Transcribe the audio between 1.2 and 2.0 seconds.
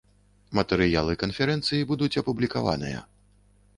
канферэнцыі